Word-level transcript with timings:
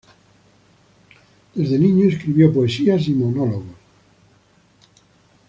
Desde 1.53 1.77
niño 1.77 2.07
escribió 2.09 2.51
poesías 2.51 3.07
y 3.07 3.11
monólogos. 3.13 3.75